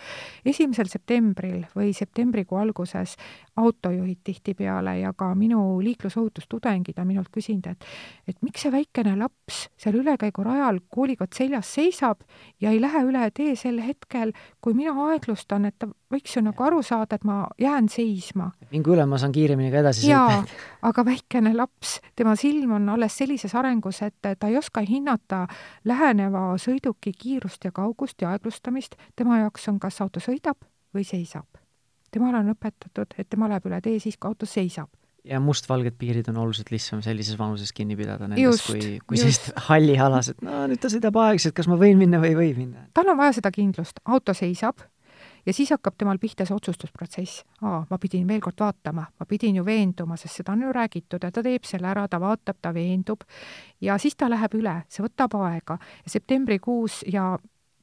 [0.46, 3.16] esimesel septembril või septembrikuu alguses
[3.58, 7.86] autojuhid tihtipeale ja ka minu liiklusohutustudengid on minult küsinud, et
[8.28, 12.24] et miks see väikene laps seal ülekäigurajal koolikott seljas seisab
[12.62, 16.66] ja ei lähe üle tee sel hetkel, kui mina aeglustan, et ta võiks ju nagu
[16.66, 18.52] aru saada, et ma jään seisma.
[18.72, 20.44] mingu üle, ma saan kiiremini ka edasi sõita.
[20.90, 25.46] aga väikene laps tema silm on alles sellises arengus, et ta ei oska hinnata
[25.88, 30.60] läheneva sõiduki kiirust ja kaugust ja aeglustamist, tema jaoks on, kas auto sõidab
[30.96, 31.48] või seisab.
[32.12, 34.90] temale on õpetatud, et tema läheb üle tee siis, kui auto seisab.
[35.30, 39.98] Ja mustvalged piirid on oluliselt lihtsam sellises vanuses kinni pidada nendest, kui, kui sellist halli
[40.00, 42.88] alas, et no nüüd ta sõidab aeglaselt, kas ma võin minna või ei või minna?
[42.98, 44.82] tal on vaja seda kindlust, auto seisab,
[45.46, 47.44] ja siis hakkab temal pihta see otsustusprotsess.
[47.62, 51.24] aa, ma pidin veel kord vaatama, ma pidin ju veenduma, sest seda on ju räägitud
[51.24, 53.24] ja ta teeb selle ära, ta vaatab, ta veendub
[53.82, 55.78] ja siis ta läheb üle, see võtab aega.
[56.08, 57.38] septembrikuus ja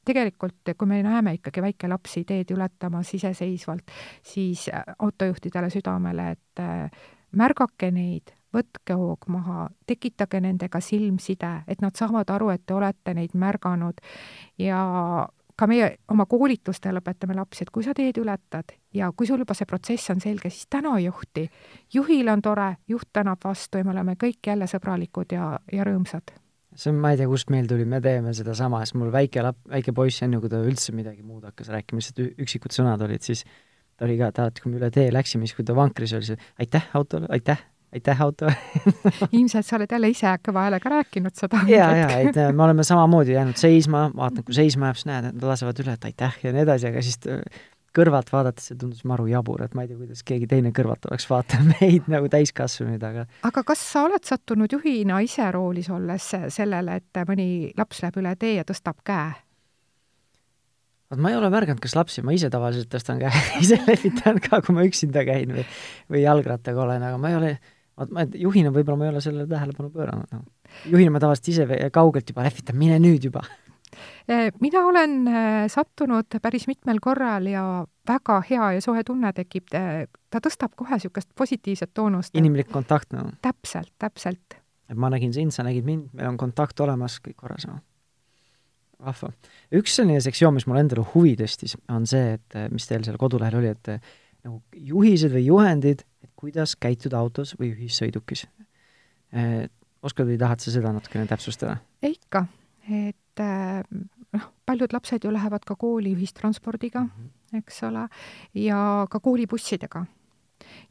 [0.07, 3.91] tegelikult, kui me näeme ikkagi väikelapsi teed ületamas iseseisvalt,
[4.23, 11.83] siis äh, autojuhtidele südamele, et äh, märgake neid, võtke hoog maha, tekitage nendega silmside, et
[11.83, 13.99] nad saavad aru, et te olete neid märganud
[14.61, 14.79] ja
[15.57, 19.55] ka meie oma koolitustel õpetame lapsi, et kui sa teed ületad ja kui sul juba
[19.57, 21.47] see protsess on selge, siis täna juhti.
[21.93, 26.35] juhil on tore, juht tänab vastu ja me oleme kõik jälle sõbralikud ja, ja rõõmsad.
[26.75, 29.63] see on, ma ei tea, kust meil tuli, me teeme sedasama, sest mul väike lap-,
[29.69, 33.43] väike poiss, enne kui ta üldse midagi muud hakkas rääkima, lihtsalt üksikud sõnad olid, siis
[33.97, 36.51] ta oli ka, alati, kui me üle tee läksime, siis kui ta vankris oli, siis
[36.61, 38.49] aitäh autole, aitäh, aitäh, auto
[39.37, 41.63] ilmselt sa oled jälle ise kõva häälega rääkinud seda.
[41.71, 45.39] ja, ja, et me oleme samamoodi jäänud seisma, vaatan, kui seisma jääb, siis näed, et
[45.39, 47.19] nad lasevad üle, et aitäh ja nii edasi, aga siis
[47.97, 51.27] kõrvalt vaadates see tundus maru jabur, et ma ei tea, kuidas keegi teine kõrvalt oleks
[51.29, 57.01] vaadanud meid nagu täiskasvanuid, aga aga kas sa oled sattunud juhina ise roolis olles sellele,
[57.01, 59.31] et mõni laps läheb üle tee ja tõstab käe?
[61.07, 63.31] vot ma ei ole märganud, kas lapsi, ma ise tavaliselt tõstan käe
[63.63, 65.65] ise lehvitan ka, kui ma üksinda käin või,
[66.11, 67.55] või jalgrattaga olen, aga ma ei ole
[67.97, 70.43] vot ma juhina võib-olla ma ei ole sellele tähelepanu pööranud no..
[70.91, 73.45] juhina ma tavaliselt ise kaugelt juba lehvitan, mine nüüd juba.
[74.27, 77.61] Eh, mina olen eh, sattunud päris mitmel korral ja
[78.07, 82.35] väga hea ja soe tunne tekib, eh, ta tõstab kohe niisugust positiivset toonust.
[82.35, 83.29] inimlik kontakt, no.
[83.41, 84.59] täpselt, täpselt.
[84.91, 87.79] et ma nägin sind, sa nägid mind, meil on kontakt olemas, kõik korras, noh.
[89.07, 89.31] vahva.
[89.79, 93.61] üks selline sektsioon, mis mulle endale huvi tõstis, on see, et mis teil seal kodulehel
[93.63, 93.93] oli, et
[94.47, 96.07] nagu juhised või juhendid
[96.37, 98.45] kuidas käituda autos või ühissõidukis.
[100.01, 101.77] oskad või tahad sa seda natukene täpsustada?
[102.01, 102.45] ikka,
[102.87, 103.81] et äh,
[104.33, 107.57] noh, paljud lapsed ju lähevad ka kooli ühistranspordiga mm, -hmm.
[107.57, 108.07] eks ole,
[108.53, 110.05] ja ka koolibussidega.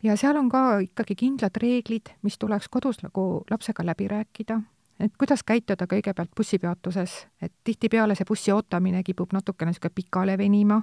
[0.03, 4.61] ja seal on ka ikkagi kindlad reeglid, mis tuleks kodus nagu lapsega läbi rääkida
[5.01, 10.81] et kuidas käituda kõigepealt bussipeatuses, et tihtipeale see bussi ootamine kipub natukene niisugune pikale venima,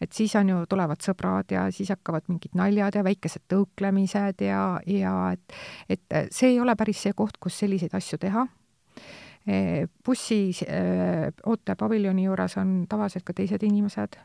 [0.00, 4.62] et siis on ju, tulevad sõbrad ja siis hakkavad mingid naljad ja väikesed tõuklemised ja,
[4.86, 8.46] ja et, et see ei ole päris see koht, kus selliseid asju teha.
[9.48, 10.80] E, bussi e,
[11.48, 14.18] ootepaviljoni juures on tavaliselt ka teised inimesed,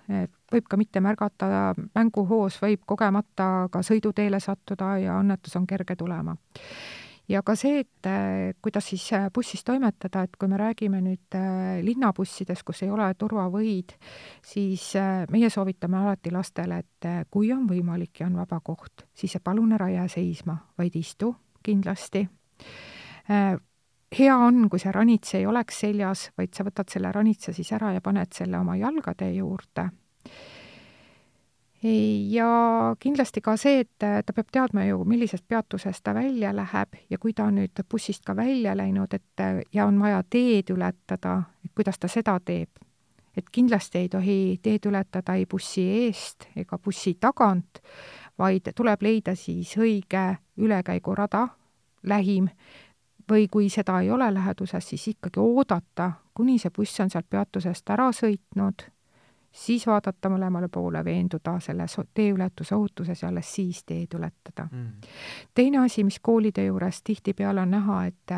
[0.52, 6.36] võib ka mitte märgata, mänguhoos võib kogemata ka sõiduteele sattuda ja õnnetus on kerge tulema
[7.30, 11.38] ja ka see, et äh, kuidas siis äh, bussis toimetada, et kui me räägime nüüd
[11.38, 13.96] äh, linnabussidest, kus ei ole turvavõid,
[14.44, 14.92] siis
[15.32, 19.90] meie soovitame alati lastele, et kui on võimalik ja on vaba koht, siis palun ära
[19.94, 21.34] jää seisma, vaid istu
[21.64, 22.28] kindlasti.
[24.14, 27.94] hea on, kui see ranits ei oleks seljas, vaid sa võtad selle ranitsa siis ära
[27.94, 29.88] ja paned selle oma jalgade juurde
[31.84, 37.18] ja kindlasti ka see, et ta peab teadma ju, millisest peatusest ta välja läheb ja
[37.18, 39.44] kui ta on nüüd bussist ka välja läinud, et
[39.74, 42.70] ja on vaja teed ületada, et kuidas ta seda teeb.
[43.38, 47.82] et kindlasti ei tohi teed ületada ei bussi eest ega bussi tagant,
[48.38, 51.48] vaid tuleb leida siis õige ülekäigurada,
[52.04, 52.48] lähim,
[53.32, 57.90] või kui seda ei ole läheduses, siis ikkagi oodata, kuni see buss on sealt peatusest
[57.90, 58.93] ära sõitnud
[59.54, 64.68] siis vaadata mõlemale poole, veenduda selles teeületuse ohutuses ja alles siis teed ületada.
[64.72, 65.10] Mm..
[65.56, 68.38] teine asi, mis koolide juures tihtipeale on näha, et,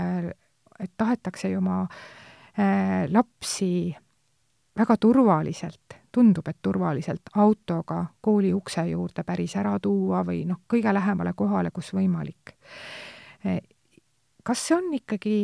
[0.80, 3.96] et tahetakse ju oma äh, lapsi
[4.76, 10.94] väga turvaliselt, tundub, et turvaliselt autoga kooli ukse juurde päris ära tuua või noh, kõige
[10.94, 12.56] lähemale kohale, kus võimalik.
[14.44, 15.38] Kas see on ikkagi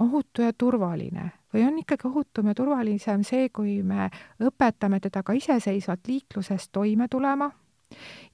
[0.00, 4.08] ohutu ja turvaline või on ikkagi ohutum ja turvalisem see, kui me
[4.42, 7.50] õpetame teda ka iseseisvalt liikluses toime tulema?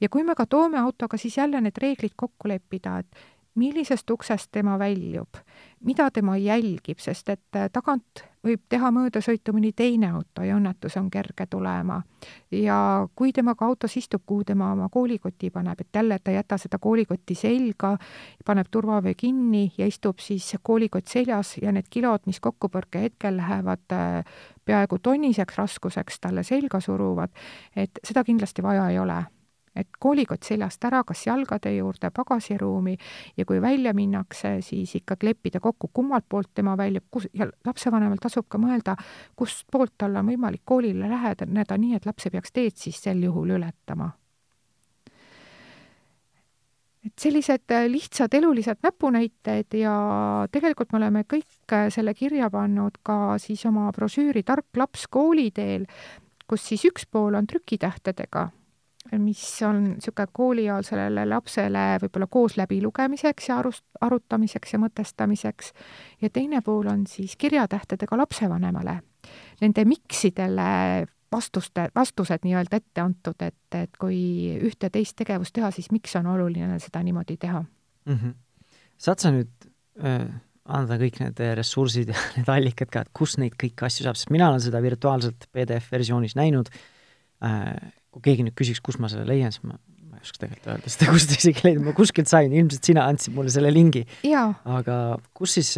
[0.00, 4.50] Ja kui me ka toome autoga, siis jälle need reeglid kokku leppida, et millisest uksest
[4.52, 5.40] tema väljub,
[5.84, 10.96] mida tema jälgib, sest et äh, tagant võib teha möödasõitu mõni teine auto ja õnnetus
[10.96, 12.00] on kerge tulema.
[12.50, 16.36] ja kui temaga autos istub, kuhu tema oma koolikoti paneb, et jälle, et ta ei
[16.36, 17.96] jäta seda koolikotti selga,
[18.46, 23.92] paneb turvavöö kinni ja istub siis koolikott seljas ja need kilod, mis kokkupõrke hetkel lähevad
[23.92, 24.24] äh,
[24.64, 27.30] peaaegu tonniseks raskuseks talle selga suruvad,
[27.76, 29.24] et seda kindlasti vaja ei ole
[29.76, 32.96] et koolikott seljast ära, kas jalgade juurde, pagasiruumi
[33.38, 38.18] ja kui välja minnakse, siis ikkagi leppida kokku, kummalt poolt tema väljub, kus, ja lapsevanemal
[38.22, 38.96] tasub ka mõelda,
[39.38, 43.22] kust poolt tal on võimalik koolile läheneda nii, et laps ei peaks teed siis sel
[43.22, 44.11] juhul ületama.
[47.00, 49.92] et sellised äh, lihtsad elulised näpunäited ja
[50.52, 55.87] tegelikult me oleme kõik äh, selle kirja pannud ka siis oma brošüüri Tark laps kooliteel,
[56.44, 58.50] kus siis üks pool on trükitähtedega
[59.18, 65.72] mis on niisugune kooliealisele lapsele võib-olla koos läbilugemiseks ja arust-, arutamiseks ja mõtestamiseks,
[66.22, 69.00] ja teine pool on siis kirjatähtedega lapsevanemale.
[69.60, 70.68] Nende miksidele
[71.32, 74.20] vastuste, vastused nii-öelda ette antud, et, et kui
[74.58, 78.16] ühte teist tegevust teha, siis miks on oluline seda niimoodi teha mm.
[78.16, 78.34] -hmm.
[78.98, 79.68] saad sa nüüd
[80.04, 80.26] äh,
[80.64, 84.30] anda kõik need ressursid ja need allikad ka, et kus neid kõiki asju saab, sest
[84.34, 86.68] mina olen seda virtuaalselt PDF-versioonis näinud
[87.44, 87.74] äh,,
[88.10, 89.78] kui keegi nüüd küsiks, kus ma selle leian, siis ma,
[90.10, 93.36] ma ei oska tegelikult öelda seda, kust isegi leida, ma kuskilt sain, ilmselt sina andsid
[93.36, 94.04] mulle selle lingi.
[94.78, 94.96] aga
[95.36, 95.74] kus siis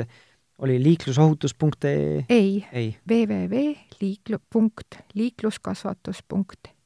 [0.62, 2.24] oli liiklusohutus.ee?
[2.28, 5.00] ei, ei., www.liiklu-, punkt,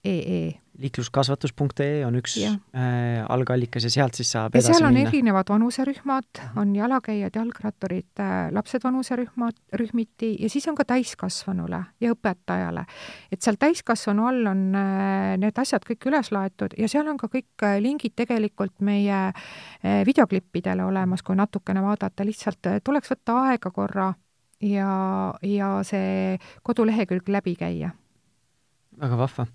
[0.06, 2.50] liikluskasvatus.ee liikluskasvatus.ee on üks ja.
[2.76, 5.08] äh, algallikas ja sealt siis saab ja edasi seal on minna.
[5.08, 12.12] erinevad vanuserühmad, on jalakäijad, jalgratturid äh,, lapsed vanuserühmad, rühmiti ja siis on ka täiskasvanule ja
[12.12, 12.84] õpetajale.
[13.32, 17.30] et seal täiskasvanu all on äh, need asjad kõik üles laetud ja seal on ka
[17.32, 23.40] kõik äh, lingid tegelikult meie äh, videoklippidele olemas, kui natukene vaadata, lihtsalt äh, tuleks võtta
[23.46, 24.12] aega korra
[24.60, 24.90] ja,
[25.42, 27.94] ja see kodulehekülg läbi käia.
[29.00, 29.46] väga vahva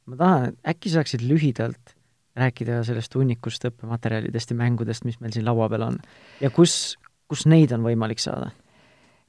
[0.06, 1.94] ma tahan, et äkki saaksid lühidalt
[2.36, 5.96] rääkida sellest hunnikust õppematerjalidest ja mängudest, mis meil siin laua peal on
[6.42, 6.96] ja kus,
[7.30, 8.52] kus neid on võimalik saada?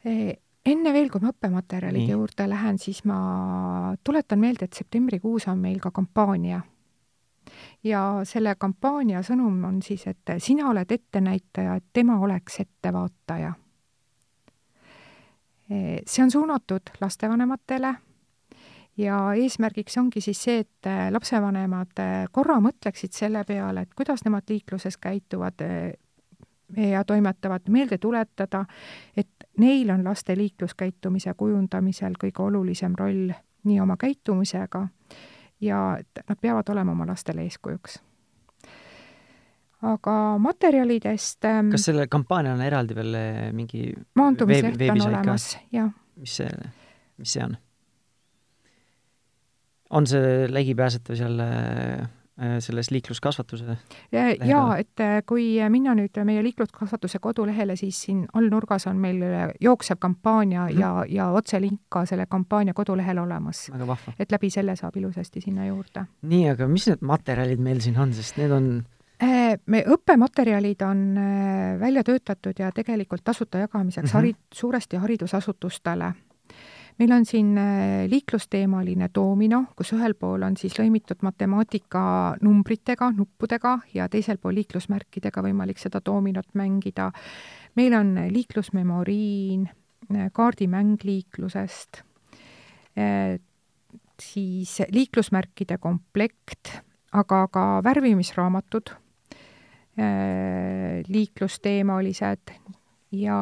[0.06, 0.36] E,
[0.67, 2.17] enne veel, kui ma õppematerjalide Nii.
[2.17, 3.19] juurde lähen, siis ma
[4.04, 6.62] tuletan meelde, et septembrikuus on meil ka kampaania
[7.83, 13.53] ja selle kampaania sõnum on siis, et sina oled ettenäitaja, et tema oleks ettevaataja.
[16.07, 17.95] see on suunatud lastevanematele
[18.97, 21.99] ja eesmärgiks ongi siis see, et lapsevanemad
[22.31, 25.63] korra mõtleksid selle peale, et kuidas nemad liikluses käituvad
[26.77, 28.65] ja toimetavad, meelde tuletada,
[29.17, 33.31] et neil on laste liikluskäitumise kujundamisel kõige olulisem roll
[33.67, 34.87] nii oma käitumisega
[35.62, 35.97] ja
[36.29, 37.99] nad peavad olema oma lastele eeskujuks.
[39.81, 45.91] aga materjalidest ähm, kas sellel kampaanial on eraldi veel äh, mingi maandumisleht on olemas, jah.
[46.15, 46.49] mis see,
[47.17, 47.58] mis see on?
[49.89, 52.08] on see ligipääsetav seal Äh,
[52.60, 53.77] selles liikluskasvatuse
[54.12, 59.23] jaa, et äh, kui minna nüüd meie liikluskasvatuse kodulehele, siis siin all nurgas on meil
[59.25, 60.79] äh, jooksev kampaania mm.
[60.79, 63.67] ja, ja otselink ka selle kampaania kodulehel olemas.
[64.19, 66.06] et läbi selle saab ilusasti sinna juurde.
[66.21, 68.69] nii, aga mis need materjalid meil siin on, sest need on
[69.65, 71.00] me õppematerjalid on
[71.81, 74.21] välja töötatud ja tegelikult tasuta jagamiseks mm -hmm.
[74.21, 76.13] harid-, suuresti haridusasutustele
[76.98, 77.54] meil on siin
[78.10, 82.02] liiklusteemaline doomino, kus ühel pool on siis lõimitud matemaatika
[82.41, 87.12] numbritega, nuppudega ja teisel pool liiklusmärkidega võimalik seda doominot mängida.
[87.75, 89.67] meil on liiklusmemoriin,
[90.33, 92.02] kaardimäng liiklusest,
[94.21, 96.81] siis liiklusmärkide komplekt,
[97.13, 98.93] aga ka värvimisraamatud,
[101.08, 102.54] liiklusteemalised
[103.12, 103.39] ja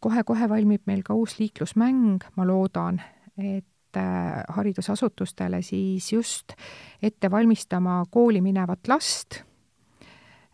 [0.00, 3.00] kohe-kohe valmib meil ka uus liiklusmäng, ma loodan,
[3.38, 6.56] et äh, haridusasutustele siis just
[7.02, 9.40] ette valmistama kooli minevat last,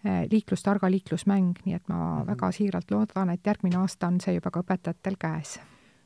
[0.06, 2.26] äh, liiklustarga liiklusmäng, nii et ma mm -hmm.
[2.26, 5.60] väga siiralt loodan, et järgmine aasta on see juba ka õpetajatel käes.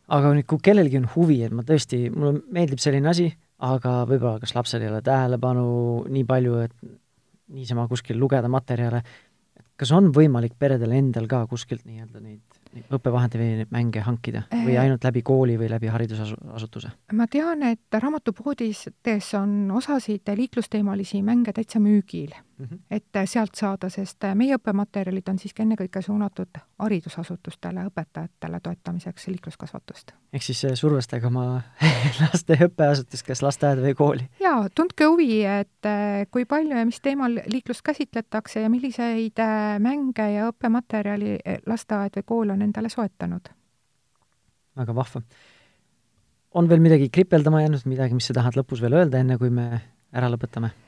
[0.09, 4.41] aga nüüd, kui kellelgi on huvi, et ma tõesti, mulle meeldib selline asi, aga võib-olla
[4.41, 6.73] kas lapsel ei ole tähelepanu nii palju, et
[7.49, 9.03] niisama kuskil lugeda materjale,
[9.77, 12.56] kas on võimalik peredel endal ka kuskilt nii-öelda neid
[12.93, 14.83] õppevahendi või mänge hankida või äh.
[14.85, 16.93] ainult läbi kooli või läbi haridusasutuse?
[17.13, 22.79] ma tean, et raamatupoodides on osasid liiklusteemalisi mänge täitsa müügil mm, -hmm.
[22.91, 30.13] et sealt saada, sest meie õppematerjalid on siiski ennekõike suunatud haridusasutustele, õpetajatele toetamiseks liikluskasvatust.
[30.33, 31.63] ehk siis survestage oma
[32.23, 34.29] laste õppeasutust, kas lasteaeda või kooli?
[34.41, 35.91] jaa, tundke huvi, et
[36.31, 39.43] kui palju ja mis teemal liiklust käsitletakse ja milliseid
[39.79, 43.49] mänge ja õppematerjali lasteaed või kool on endale soetanud.
[44.77, 45.23] väga vahva.
[46.55, 49.81] on veel midagi kripeldama jäänud, midagi, mis sa tahad lõpus veel öelda, enne kui me
[50.13, 50.86] ära lõpetame?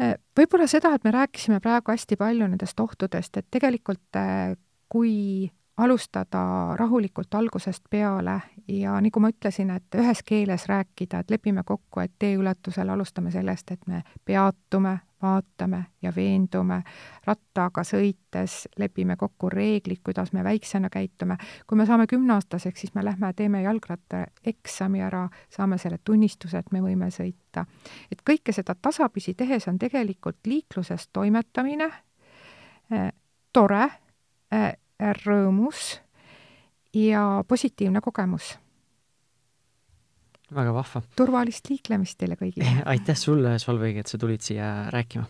[0.00, 4.56] Äh, võib-olla seda, et me rääkisime praegu hästi palju nendest ohtudest, et tegelikult äh,
[4.88, 11.64] kui alustada rahulikult algusest peale ja nagu ma ütlesin, et ühes keeles rääkida, et lepime
[11.66, 16.82] kokku, et teeületusel alustame sellest, et me peatume, vaatame ja veendume,
[17.24, 21.36] rattaga sõites lepime kokku reeglid, kuidas me väiksena käitume.
[21.66, 26.84] kui me saame kümneaastaseks, siis me lähme teeme jalgrattaeksami ära, saame selle tunnistuse, et me
[26.84, 27.66] võime sõita.
[28.12, 31.90] et kõike seda tasapisi tehes on tegelikult liikluses toimetamine
[32.92, 33.12] äh,
[33.52, 33.84] tore
[34.52, 34.74] äh,,
[35.24, 36.00] rõõmus
[36.94, 38.58] ja positiivne kogemus.
[40.54, 41.02] Väga vahva.
[41.16, 45.24] turvalist liiklemist teile kõigile aitäh sulle, Solveig, et sa tulid siia rääkima.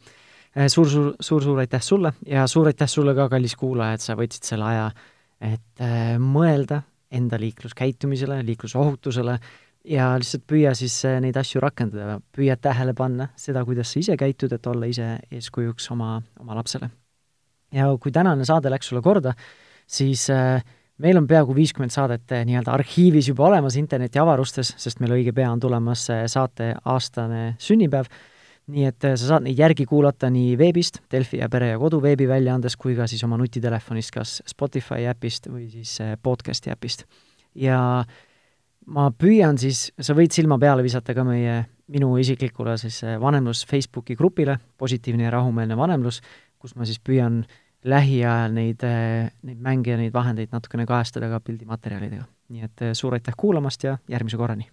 [0.69, 4.65] suur-suur, suur-suur aitäh sulle ja suur aitäh sulle ka, kallis kuulaja, et sa võtsid selle
[4.69, 4.91] aja,
[5.41, 6.81] et äh, mõelda
[7.13, 9.39] enda liikluskäitumisele, liiklusohutusele
[9.87, 14.17] ja lihtsalt püüa siis äh, neid asju rakendada, püüa tähele panna seda, kuidas sa ise
[14.19, 16.89] käitud, et olla ise eeskujuks oma, oma lapsele.
[17.73, 19.33] ja kui tänane saade läks sulle korda,
[19.87, 20.63] siis äh,
[20.97, 25.51] meil on peaaegu viiskümmend saadet äh, nii-öelda arhiivis juba olemas internetiavarustes, sest meil õige pea
[25.51, 28.11] on tulemas saate aastane sünnipäev
[28.71, 31.99] nii et äh, sa saad neid järgi kuulata nii veebist, Delfi ja Pere ja Kodu
[32.03, 37.05] veebiväljaandes, kui ka siis oma nutitelefonist, kas Spotify äpist või siis äh, podcasti äpist.
[37.55, 38.03] ja
[38.85, 41.63] ma püüan siis, sa võid silma peale visata ka meie,
[41.93, 46.21] minu isiklikule siis äh, vanemlus Facebooki grupile, positiivne ja rahumeelne vanemlus,
[46.59, 47.43] kus ma siis püüan
[47.83, 48.85] lähiajal neid,
[49.43, 52.23] neid mänge ja neid vahendeid natukene kajastada ka pildimaterjalidega.
[52.53, 54.69] nii et suur aitäh kuulamast ja järgmise korrani!